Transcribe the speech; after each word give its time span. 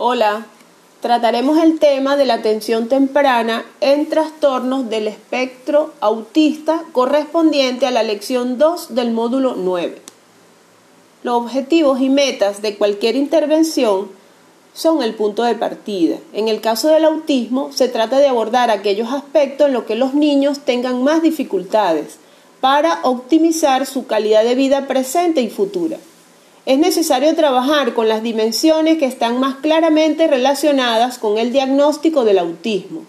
Hola, 0.00 0.46
trataremos 1.00 1.58
el 1.58 1.80
tema 1.80 2.16
de 2.16 2.24
la 2.24 2.34
atención 2.34 2.88
temprana 2.88 3.64
en 3.80 4.08
trastornos 4.08 4.88
del 4.88 5.08
espectro 5.08 5.92
autista 5.98 6.84
correspondiente 6.92 7.84
a 7.84 7.90
la 7.90 8.04
lección 8.04 8.58
2 8.58 8.94
del 8.94 9.10
módulo 9.10 9.56
9. 9.56 10.00
Los 11.24 11.34
objetivos 11.34 12.00
y 12.00 12.10
metas 12.10 12.62
de 12.62 12.76
cualquier 12.76 13.16
intervención 13.16 14.08
son 14.72 15.02
el 15.02 15.16
punto 15.16 15.42
de 15.42 15.56
partida. 15.56 16.18
En 16.32 16.46
el 16.46 16.60
caso 16.60 16.86
del 16.86 17.04
autismo, 17.04 17.72
se 17.72 17.88
trata 17.88 18.20
de 18.20 18.28
abordar 18.28 18.70
aquellos 18.70 19.12
aspectos 19.12 19.66
en 19.66 19.72
los 19.72 19.82
que 19.82 19.96
los 19.96 20.14
niños 20.14 20.60
tengan 20.60 21.02
más 21.02 21.22
dificultades 21.22 22.20
para 22.60 23.00
optimizar 23.02 23.84
su 23.84 24.06
calidad 24.06 24.44
de 24.44 24.54
vida 24.54 24.86
presente 24.86 25.40
y 25.40 25.50
futura 25.50 25.98
es 26.68 26.78
necesario 26.78 27.34
trabajar 27.34 27.94
con 27.94 28.08
las 28.08 28.22
dimensiones 28.22 28.98
que 28.98 29.06
están 29.06 29.40
más 29.40 29.56
claramente 29.56 30.26
relacionadas 30.26 31.16
con 31.16 31.38
el 31.38 31.50
diagnóstico 31.50 32.26
del 32.26 32.38
autismo. 32.38 33.04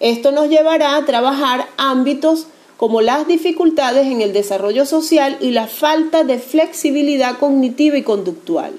Esto 0.00 0.32
nos 0.32 0.48
llevará 0.48 0.96
a 0.96 1.04
trabajar 1.04 1.68
ámbitos 1.76 2.48
como 2.76 3.02
las 3.02 3.28
dificultades 3.28 4.08
en 4.08 4.22
el 4.22 4.32
desarrollo 4.32 4.84
social 4.86 5.36
y 5.40 5.52
la 5.52 5.68
falta 5.68 6.24
de 6.24 6.40
flexibilidad 6.40 7.38
cognitiva 7.38 7.96
y 7.96 8.02
conductual. 8.02 8.72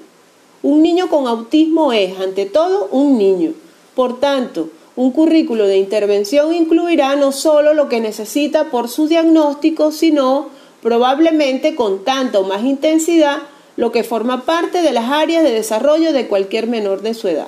Un 0.62 0.82
niño 0.82 1.08
con 1.08 1.26
autismo 1.26 1.94
es, 1.94 2.20
ante 2.20 2.44
todo, 2.44 2.88
un 2.90 3.16
niño. 3.16 3.54
Por 3.94 4.20
tanto, 4.20 4.68
un 4.94 5.10
currículo 5.10 5.66
de 5.66 5.78
intervención 5.78 6.52
incluirá 6.52 7.16
no 7.16 7.32
solo 7.32 7.72
lo 7.72 7.88
que 7.88 8.02
necesita 8.02 8.64
por 8.64 8.90
su 8.90 9.08
diagnóstico, 9.08 9.90
sino 9.90 10.50
probablemente 10.82 11.74
con 11.74 12.04
tanta 12.04 12.40
o 12.40 12.44
más 12.44 12.62
intensidad 12.62 13.38
lo 13.78 13.92
que 13.92 14.02
forma 14.02 14.44
parte 14.44 14.82
de 14.82 14.90
las 14.90 15.08
áreas 15.08 15.44
de 15.44 15.52
desarrollo 15.52 16.12
de 16.12 16.26
cualquier 16.26 16.66
menor 16.66 17.00
de 17.00 17.14
su 17.14 17.28
edad. 17.28 17.46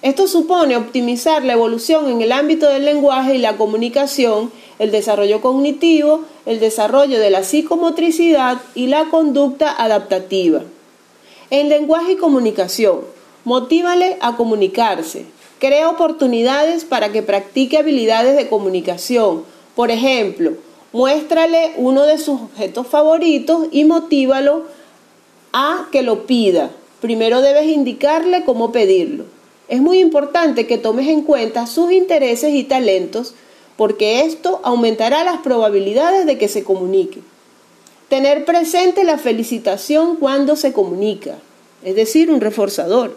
Esto 0.00 0.26
supone 0.26 0.78
optimizar 0.78 1.44
la 1.44 1.52
evolución 1.52 2.08
en 2.08 2.22
el 2.22 2.32
ámbito 2.32 2.70
del 2.70 2.86
lenguaje 2.86 3.34
y 3.34 3.38
la 3.38 3.58
comunicación, 3.58 4.50
el 4.78 4.90
desarrollo 4.90 5.42
cognitivo, 5.42 6.22
el 6.46 6.58
desarrollo 6.58 7.20
de 7.20 7.28
la 7.28 7.44
psicomotricidad 7.44 8.62
y 8.74 8.86
la 8.86 9.10
conducta 9.10 9.74
adaptativa. 9.76 10.62
En 11.50 11.68
lenguaje 11.68 12.12
y 12.12 12.16
comunicación, 12.16 13.00
motívale 13.44 14.16
a 14.22 14.36
comunicarse. 14.38 15.26
Crea 15.58 15.90
oportunidades 15.90 16.86
para 16.86 17.12
que 17.12 17.22
practique 17.22 17.76
habilidades 17.76 18.38
de 18.38 18.48
comunicación. 18.48 19.44
Por 19.74 19.90
ejemplo, 19.90 20.52
muéstrale 20.94 21.74
uno 21.76 22.04
de 22.04 22.16
sus 22.16 22.40
objetos 22.40 22.86
favoritos 22.86 23.66
y 23.70 23.84
motívalo 23.84 24.62
a 25.54 25.86
que 25.92 26.02
lo 26.02 26.26
pida. 26.26 26.72
Primero 27.00 27.40
debes 27.40 27.66
indicarle 27.66 28.44
cómo 28.44 28.72
pedirlo. 28.72 29.24
Es 29.68 29.80
muy 29.80 30.00
importante 30.00 30.66
que 30.66 30.78
tomes 30.78 31.08
en 31.08 31.22
cuenta 31.22 31.66
sus 31.66 31.92
intereses 31.92 32.52
y 32.52 32.64
talentos 32.64 33.34
porque 33.76 34.20
esto 34.20 34.60
aumentará 34.64 35.24
las 35.24 35.38
probabilidades 35.38 36.26
de 36.26 36.38
que 36.38 36.48
se 36.48 36.64
comunique. 36.64 37.20
Tener 38.08 38.44
presente 38.44 39.04
la 39.04 39.16
felicitación 39.16 40.16
cuando 40.16 40.56
se 40.56 40.72
comunica, 40.72 41.38
es 41.84 41.94
decir, 41.94 42.30
un 42.30 42.40
reforzador. 42.40 43.16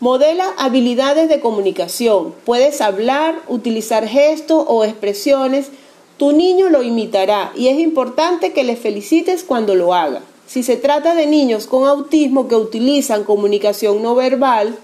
Modela 0.00 0.52
habilidades 0.56 1.28
de 1.28 1.40
comunicación. 1.40 2.34
Puedes 2.44 2.80
hablar, 2.80 3.40
utilizar 3.48 4.08
gestos 4.08 4.64
o 4.66 4.84
expresiones. 4.84 5.68
Tu 6.16 6.32
niño 6.32 6.70
lo 6.70 6.82
imitará 6.82 7.52
y 7.54 7.68
es 7.68 7.78
importante 7.78 8.52
que 8.52 8.64
le 8.64 8.76
felicites 8.76 9.44
cuando 9.44 9.74
lo 9.74 9.94
haga. 9.94 10.22
Si 10.50 10.64
se 10.64 10.76
trata 10.76 11.14
de 11.14 11.26
niños 11.26 11.68
con 11.68 11.86
autismo 11.86 12.48
que 12.48 12.56
utilizan 12.56 13.22
comunicación 13.22 14.02
no 14.02 14.16
verbal 14.16 14.76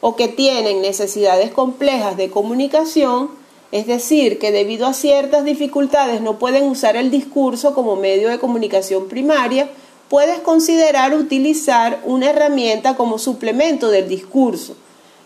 o 0.00 0.16
que 0.16 0.26
tienen 0.26 0.82
necesidades 0.82 1.52
complejas 1.52 2.16
de 2.16 2.28
comunicación, 2.28 3.30
es 3.70 3.86
decir, 3.86 4.40
que 4.40 4.50
debido 4.50 4.84
a 4.84 4.94
ciertas 4.94 5.44
dificultades 5.44 6.22
no 6.22 6.40
pueden 6.40 6.64
usar 6.64 6.96
el 6.96 7.12
discurso 7.12 7.72
como 7.72 7.94
medio 7.94 8.30
de 8.30 8.40
comunicación 8.40 9.06
primaria, 9.06 9.70
puedes 10.08 10.40
considerar 10.40 11.14
utilizar 11.14 12.00
una 12.04 12.30
herramienta 12.30 12.96
como 12.96 13.16
suplemento 13.18 13.92
del 13.92 14.08
discurso. 14.08 14.74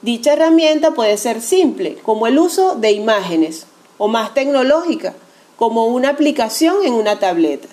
Dicha 0.03 0.34
herramienta 0.34 0.91
puede 0.91 1.17
ser 1.17 1.41
simple, 1.41 1.97
como 2.03 2.27
el 2.27 2.39
uso 2.39 2.75
de 2.75 2.93
imágenes, 2.93 3.67
o 3.97 4.09
más 4.09 4.34
tecnológica, 4.34 5.15
como 5.57 5.87
una 5.87 6.11
aplicación 6.11 6.84
en 6.84 6.93
una 6.93 7.19
tableta. 7.19 7.69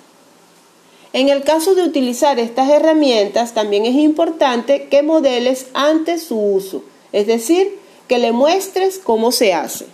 En 1.14 1.30
el 1.30 1.44
caso 1.44 1.76
de 1.76 1.84
utilizar 1.84 2.40
estas 2.40 2.70
herramientas, 2.70 3.54
también 3.54 3.86
es 3.86 3.96
importante 3.96 4.88
que 4.90 5.04
modeles 5.04 5.68
antes 5.76 6.24
su 6.24 6.40
uso, 6.40 6.84
es 7.12 7.28
decir, 7.28 7.78
que 8.08 8.18
le 8.18 8.32
muestres 8.32 8.98
cómo 8.98 9.32
se 9.32 9.54
hace. 9.54 9.86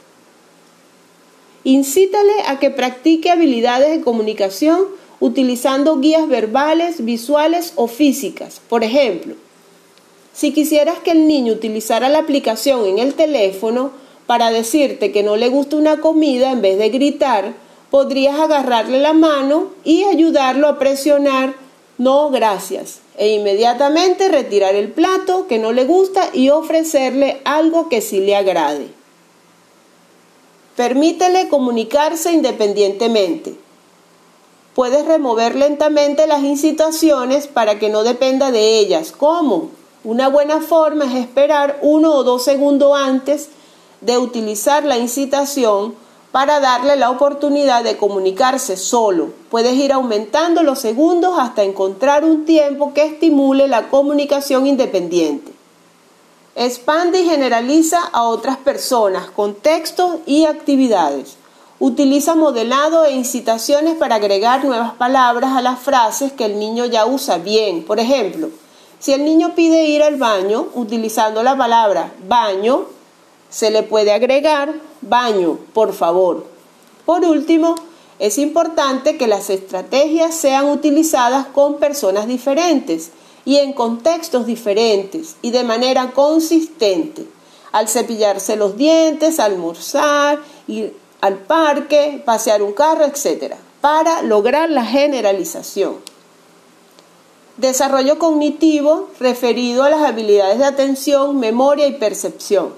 Incítale 1.65 2.31
a 2.47 2.57
que 2.57 2.69
practique 2.69 3.29
habilidades 3.29 3.91
de 3.91 4.01
comunicación 4.01 4.85
utilizando 5.19 5.99
guías 5.99 6.27
verbales, 6.29 7.03
visuales 7.03 7.73
o 7.75 7.87
físicas. 7.87 8.61
Por 8.69 8.85
ejemplo, 8.85 9.35
si 10.33 10.53
quisieras 10.53 10.99
que 10.99 11.11
el 11.11 11.27
niño 11.27 11.51
utilizara 11.51 12.07
la 12.07 12.19
aplicación 12.19 12.85
en 12.85 12.97
el 12.97 13.13
teléfono 13.13 13.91
para 14.25 14.51
decirte 14.51 15.11
que 15.11 15.21
no 15.21 15.35
le 15.35 15.49
gusta 15.49 15.75
una 15.75 15.99
comida 15.99 16.51
en 16.51 16.61
vez 16.61 16.77
de 16.77 16.89
gritar, 16.89 17.53
podrías 17.91 18.39
agarrarle 18.39 18.99
la 18.99 19.13
mano 19.13 19.69
y 19.83 20.03
ayudarlo 20.03 20.67
a 20.67 20.79
presionar 20.79 21.55
no 21.97 22.29
gracias 22.29 22.99
e 23.17 23.33
inmediatamente 23.33 24.29
retirar 24.29 24.75
el 24.75 24.89
plato 24.89 25.47
que 25.47 25.59
no 25.59 25.73
le 25.73 25.83
gusta 25.83 26.29
y 26.31 26.49
ofrecerle 26.49 27.41
algo 27.43 27.89
que 27.89 28.01
sí 28.01 28.21
le 28.21 28.37
agrade. 28.37 28.87
Permítele 30.77 31.49
comunicarse 31.49 32.31
independientemente. 32.31 33.55
Puedes 34.73 35.05
remover 35.05 35.57
lentamente 35.57 36.25
las 36.25 36.41
incitaciones 36.41 37.47
para 37.47 37.79
que 37.79 37.89
no 37.89 38.03
dependa 38.03 38.49
de 38.51 38.79
ellas. 38.79 39.11
¿Cómo? 39.11 39.71
Una 40.05 40.29
buena 40.29 40.61
forma 40.61 41.03
es 41.03 41.15
esperar 41.15 41.79
uno 41.81 42.13
o 42.13 42.23
dos 42.23 42.45
segundos 42.45 42.93
antes 42.95 43.49
de 43.99 44.17
utilizar 44.17 44.85
la 44.85 44.97
incitación 44.97 45.95
para 46.31 46.59
darle 46.59 46.95
la 46.95 47.09
oportunidad 47.09 47.83
de 47.83 47.97
comunicarse 47.97 48.77
solo. 48.77 49.33
Puedes 49.49 49.73
ir 49.73 49.91
aumentando 49.91 50.61
los 50.63 50.79
segundos 50.79 51.35
hasta 51.39 51.63
encontrar 51.63 52.23
un 52.23 52.45
tiempo 52.45 52.93
que 52.93 53.03
estimule 53.03 53.67
la 53.67 53.89
comunicación 53.89 54.67
independiente. 54.67 55.51
Expande 56.55 57.21
y 57.21 57.29
generaliza 57.29 57.99
a 58.11 58.23
otras 58.23 58.57
personas, 58.57 59.31
contextos 59.31 60.17
y 60.25 60.45
actividades. 60.45 61.37
Utiliza 61.79 62.35
modelado 62.35 63.05
e 63.05 63.13
incitaciones 63.13 63.95
para 63.95 64.15
agregar 64.15 64.65
nuevas 64.65 64.93
palabras 64.93 65.55
a 65.55 65.61
las 65.61 65.79
frases 65.79 66.33
que 66.33 66.45
el 66.45 66.59
niño 66.59 66.85
ya 66.85 67.05
usa 67.05 67.37
bien. 67.37 67.85
Por 67.85 67.99
ejemplo, 67.99 68.49
si 68.99 69.13
el 69.13 69.23
niño 69.23 69.55
pide 69.55 69.85
ir 69.85 70.03
al 70.03 70.17
baño, 70.17 70.67
utilizando 70.75 71.41
la 71.41 71.57
palabra 71.57 72.11
baño, 72.27 72.85
se 73.49 73.71
le 73.71 73.83
puede 73.83 74.11
agregar 74.11 74.73
baño, 75.01 75.57
por 75.73 75.93
favor. 75.93 76.45
Por 77.05 77.23
último, 77.25 77.75
es 78.19 78.37
importante 78.37 79.17
que 79.17 79.27
las 79.27 79.49
estrategias 79.49 80.35
sean 80.35 80.69
utilizadas 80.69 81.47
con 81.47 81.77
personas 81.77 82.27
diferentes 82.27 83.11
y 83.45 83.57
en 83.57 83.73
contextos 83.73 84.45
diferentes 84.45 85.37
y 85.41 85.51
de 85.51 85.63
manera 85.63 86.11
consistente. 86.11 87.25
Al 87.71 87.87
cepillarse 87.87 88.55
los 88.55 88.77
dientes, 88.77 89.39
almorzar, 89.39 90.39
ir 90.67 90.95
al 91.21 91.37
parque, 91.37 92.21
pasear 92.25 92.61
un 92.61 92.73
carro, 92.73 93.05
etc. 93.05 93.55
Para 93.81 94.21
lograr 94.21 94.69
la 94.69 94.85
generalización. 94.85 95.95
Desarrollo 97.57 98.19
cognitivo 98.19 99.09
referido 99.19 99.83
a 99.83 99.89
las 99.89 100.01
habilidades 100.03 100.59
de 100.59 100.65
atención, 100.65 101.39
memoria 101.39 101.87
y 101.87 101.93
percepción. 101.93 102.73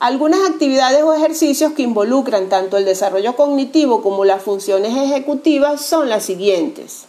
Algunas 0.00 0.48
actividades 0.48 1.02
o 1.02 1.12
ejercicios 1.12 1.74
que 1.74 1.82
involucran 1.82 2.48
tanto 2.48 2.78
el 2.78 2.86
desarrollo 2.86 3.36
cognitivo 3.36 4.02
como 4.02 4.24
las 4.24 4.42
funciones 4.42 4.96
ejecutivas 4.96 5.84
son 5.84 6.08
las 6.08 6.24
siguientes. 6.24 7.04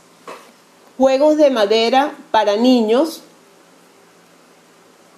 Juegos 0.97 1.38
de 1.38 1.51
madera 1.51 2.13
para 2.31 2.57
niños, 2.57 3.21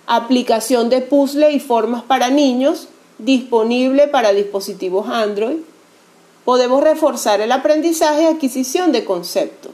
aplicación 0.06 0.90
de 0.92 1.02
puzzle 1.02 1.52
y 1.52 1.60
formas 1.60 2.04
para 2.04 2.30
niños, 2.30 2.90
disponible 3.18 4.08
para 4.08 4.34
dispositivos 4.34 5.10
Android. 5.10 5.58
Podemos 6.46 6.84
reforzar 6.84 7.42
el 7.42 7.52
aprendizaje 7.52 8.22
y 8.22 8.26
adquisición 8.28 8.92
de 8.92 9.04
conceptos. 9.04 9.72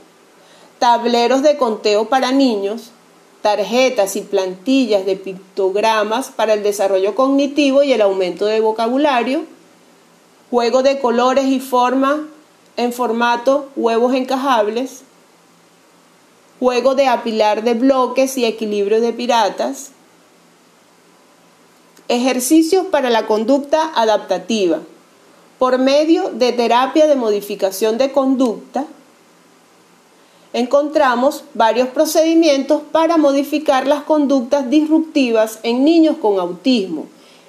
Tableros 0.80 1.42
de 1.42 1.58
conteo 1.58 2.08
para 2.08 2.32
niños, 2.32 2.92
tarjetas 3.42 4.16
y 4.16 4.22
plantillas 4.22 5.06
de 5.06 5.16
pictogramas 5.16 6.30
para 6.30 6.54
el 6.54 6.64
desarrollo 6.64 7.16
cognitivo 7.16 7.84
y 7.84 7.94
el 7.94 8.02
aumento 8.02 8.46
de 8.46 8.60
vocabulario, 8.60 9.44
juego 10.50 10.84
de 10.84 11.00
colores 11.00 11.46
y 11.46 11.60
formas 11.60 12.18
en 12.78 12.94
formato 12.94 13.70
huevos 13.76 14.14
encajables, 14.14 15.04
juego 16.60 16.96
de 16.96 17.08
apilar 17.08 17.64
de 17.64 17.74
bloques 17.74 18.38
y 18.38 18.46
equilibrio 18.46 19.00
de 19.02 19.14
piratas, 19.14 19.92
Ejercicios 22.10 22.88
para 22.88 23.12
la 23.12 23.28
conducta 23.28 23.92
adaptativa. 23.94 24.80
Por 25.60 25.78
medio 25.78 26.32
de 26.32 26.52
terapia 26.54 27.06
de 27.06 27.16
modificación 27.16 28.00
de 28.00 28.12
conducta, 28.12 28.88
encontramos 30.54 31.44
varios 31.54 31.90
procedimientos 31.90 32.82
para 32.92 33.18
modificar 33.18 33.88
las 33.88 34.04
conductas 34.04 34.70
disruptivas 34.70 35.60
en 35.64 35.84
niños 35.84 36.18
con 36.18 36.40
autismo. 36.40 37.06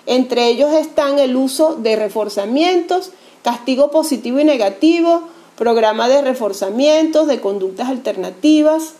Entre 0.06 0.48
ellos 0.48 0.72
están 0.72 1.18
el 1.18 1.36
uso 1.36 1.76
de 1.76 1.96
reforzamientos, 1.96 3.12
castigo 3.42 3.90
positivo 3.90 4.40
y 4.40 4.44
negativo, 4.44 5.22
programa 5.56 6.08
de 6.08 6.22
reforzamientos 6.22 7.26
de 7.26 7.40
conductas 7.40 7.88
alternativas 7.88 8.94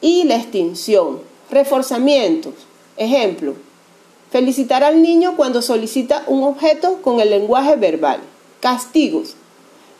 y 0.00 0.24
la 0.24 0.36
extinción. 0.36 1.20
Reforzamientos. 1.50 2.54
Ejemplo, 2.96 3.54
felicitar 4.30 4.82
al 4.82 5.02
niño 5.02 5.34
cuando 5.36 5.62
solicita 5.62 6.24
un 6.26 6.42
objeto 6.44 7.02
con 7.02 7.20
el 7.20 7.30
lenguaje 7.30 7.76
verbal. 7.76 8.20
Castigos 8.60 9.34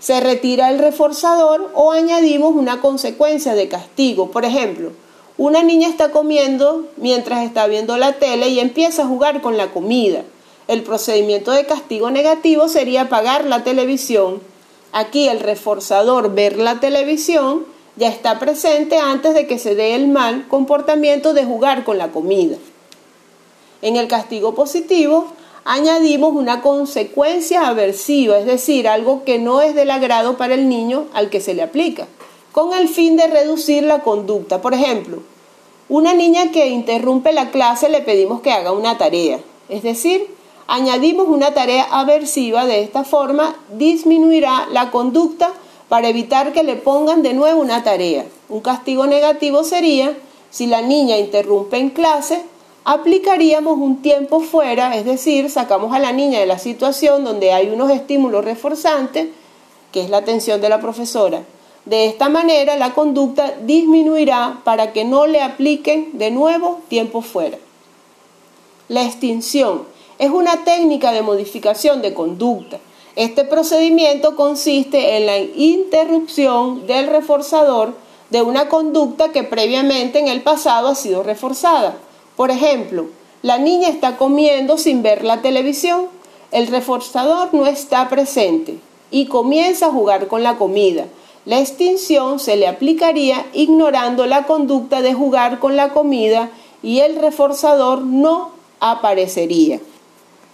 se 0.07 0.21
retira 0.21 0.71
el 0.71 0.79
reforzador 0.79 1.73
o 1.75 1.91
añadimos 1.91 2.55
una 2.55 2.81
consecuencia 2.81 3.57
de 3.57 3.67
castigo. 3.67 4.31
Por 4.31 4.45
ejemplo, 4.45 4.93
una 5.37 5.65
niña 5.65 5.89
está 5.89 6.13
comiendo 6.13 6.87
mientras 6.97 7.45
está 7.45 7.67
viendo 7.67 7.97
la 7.97 8.13
tele 8.13 8.51
y 8.51 8.61
empieza 8.61 9.03
a 9.03 9.09
jugar 9.09 9.41
con 9.41 9.57
la 9.57 9.73
comida. 9.73 10.23
El 10.69 10.85
procedimiento 10.85 11.51
de 11.51 11.67
castigo 11.67 12.13
negativo 12.13 12.69
sería 12.69 13.01
apagar 13.01 13.47
la 13.47 13.65
televisión. 13.65 14.41
Aquí 14.93 15.27
el 15.27 15.41
reforzador 15.41 16.33
ver 16.33 16.57
la 16.57 16.79
televisión 16.79 17.67
ya 17.97 18.07
está 18.07 18.39
presente 18.39 18.99
antes 18.99 19.35
de 19.35 19.49
que 19.49 19.59
se 19.59 19.75
dé 19.75 19.97
el 19.97 20.07
mal 20.07 20.47
comportamiento 20.47 21.35
de 21.35 21.45
jugar 21.45 21.83
con 21.83 21.99
la 21.99 22.13
comida. 22.13 22.59
En 23.83 23.97
el 23.97 24.07
castigo 24.07 24.55
positivo 24.55 25.33
añadimos 25.67 26.33
una 26.33 26.63
consecuencia 26.63 27.67
aversiva, 27.67 28.39
es 28.39 28.47
decir, 28.47 28.87
algo 28.87 29.25
que 29.25 29.41
no 29.41 29.61
es 29.61 29.75
del 29.75 29.91
agrado 29.91 30.37
para 30.37 30.55
el 30.55 30.69
niño 30.69 31.07
al 31.13 31.29
que 31.29 31.41
se 31.41 31.55
le 31.55 31.63
aplica, 31.63 32.07
con 32.53 32.73
el 32.73 32.89
fin 32.89 33.17
de 33.17 33.27
reducir 33.27 33.83
la 33.83 34.03
conducta. 34.03 34.63
Por 34.63 34.75
ejemplo, 34.75 35.19
una 35.89 36.15
niña 36.15 36.53
que 36.53 36.69
interrumpe 36.69 37.33
la 37.33 37.51
clase 37.51 37.89
le 37.89 38.01
pedimos 38.01 38.43
que 38.43 38.53
haga 38.53 38.71
una 38.71 38.97
tarea, 38.97 39.41
es 39.69 39.83
decir, 39.83 40.29
añadimos 40.69 41.27
una 41.29 41.53
tarea 41.53 41.85
aversiva, 41.91 42.65
de 42.65 42.83
esta 42.83 43.03
forma 43.03 43.57
disminuirá 43.77 44.69
la 44.71 44.93
conducta 44.93 45.51
para 45.89 46.09
evitar 46.09 46.53
que 46.53 46.63
le 46.63 46.77
pongan 46.77 47.23
de 47.23 47.35
nuevo 47.35 47.61
una 47.61 47.83
tarea. 47.83 48.25
Un 48.49 48.61
castigo 48.61 49.07
negativo 49.09 49.65
sería 49.65 50.17
si 50.51 50.67
la 50.67 50.81
niña 50.81 51.19
interrumpe 51.19 51.79
en 51.79 51.91
clase, 51.91 52.45
aplicaríamos 52.87 53.79
un 53.79 54.01
tiempo 54.01 54.39
fuera, 54.39 54.95
es 54.97 55.05
decir, 55.05 55.51
sacamos 55.51 55.93
a 55.93 55.99
la 55.99 56.13
niña 56.13 56.39
de 56.39 56.47
la 56.47 56.61
situación 56.61 57.25
donde 57.25 57.53
hay 57.53 57.69
unos 57.69 57.91
estímulos 57.91 58.45
reforzantes, 58.45 59.27
que 59.91 60.03
es 60.03 60.09
la 60.09 60.19
atención 60.19 60.61
de 60.61 60.69
la 60.69 60.81
profesora. 60.81 61.43
De 61.85 62.07
esta 62.07 62.29
manera 62.29 62.77
la 62.77 62.95
conducta 62.95 63.55
disminuirá 63.61 64.61
para 64.63 64.93
que 64.93 65.05
no 65.05 65.27
le 65.27 65.43
apliquen 65.43 66.17
de 66.17 66.31
nuevo 66.31 66.81
tiempo 66.89 67.23
fuera. 67.23 67.59
La 68.89 69.03
extinción 69.03 69.83
es 70.21 70.31
una 70.31 70.63
técnica 70.63 71.11
de 71.11 71.23
modificación 71.23 72.03
de 72.03 72.15
conducta. 72.15 72.79
Este 73.17 73.45
procedimiento 73.45 74.37
consiste 74.37 75.17
en 75.17 75.27
la 75.27 75.39
interrupción 75.39 76.87
del 76.87 77.09
reforzador 77.09 77.95
de 78.31 78.43
una 78.43 78.69
conducta 78.69 79.33
que 79.33 79.43
previamente 79.43 80.21
en 80.21 80.29
el 80.29 80.43
pasado 80.43 80.87
ha 80.87 80.95
sido 80.95 81.25
reforzada. 81.25 81.97
Por 82.37 82.51
ejemplo, 82.51 83.07
la 83.43 83.59
niña 83.59 83.89
está 83.89 84.17
comiendo 84.17 84.79
sin 84.79 85.03
ver 85.03 85.25
la 85.25 85.43
televisión, 85.43 86.09
el 86.53 86.67
reforzador 86.67 87.53
no 87.55 87.67
está 87.67 88.09
presente 88.09 88.79
y 89.11 89.27
comienza 89.27 89.87
a 89.87 89.91
jugar 89.91 90.29
con 90.29 90.43
la 90.43 90.57
comida. 90.57 91.07
La 91.45 91.61
extinción 91.61 92.41
se 92.41 92.57
le 92.57 92.67
aplicaría 92.67 93.47
ignorando 93.53 94.27
la 94.27 94.47
conducta 94.47 95.01
de 95.01 95.15
jugar 95.15 95.59
con 95.61 95.77
la 95.77 95.91
comida 95.91 96.51
y 96.83 97.01
el 97.01 97.17
reforzador 97.17 98.03
no 98.03 98.51
aparecería. 98.81 99.81